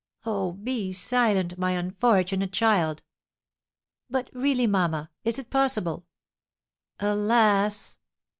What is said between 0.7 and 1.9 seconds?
silent, my